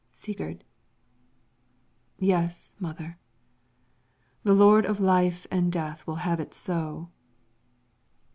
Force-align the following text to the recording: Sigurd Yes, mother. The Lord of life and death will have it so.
Sigurd 0.11 0.63
Yes, 2.17 2.75
mother. 2.79 3.19
The 4.41 4.55
Lord 4.55 4.83
of 4.83 4.99
life 4.99 5.45
and 5.51 5.71
death 5.71 6.07
will 6.07 6.15
have 6.25 6.39
it 6.39 6.55
so. 6.55 7.09